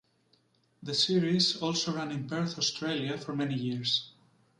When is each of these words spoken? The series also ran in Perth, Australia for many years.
The 0.81 0.95
series 0.95 1.61
also 1.61 1.95
ran 1.95 2.09
in 2.09 2.27
Perth, 2.27 2.57
Australia 2.57 3.19
for 3.19 3.35
many 3.35 3.53
years. 3.53 4.09